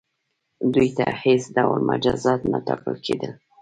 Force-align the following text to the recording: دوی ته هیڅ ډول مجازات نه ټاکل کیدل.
دوی 0.73 0.89
ته 0.97 1.05
هیڅ 1.23 1.43
ډول 1.55 1.79
مجازات 1.91 2.41
نه 2.51 2.59
ټاکل 2.67 2.95
کیدل. 3.05 3.31